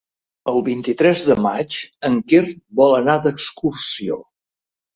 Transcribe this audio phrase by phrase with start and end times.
[0.53, 1.77] El vint-i-tres de maig
[2.11, 2.43] en Quer
[2.81, 4.21] vol anar d'excursió.